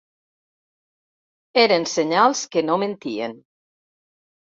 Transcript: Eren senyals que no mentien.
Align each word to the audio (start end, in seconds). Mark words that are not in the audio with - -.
Eren 1.63 1.85
senyals 1.91 2.41
que 2.55 2.63
no 2.71 2.79
mentien. 2.85 3.37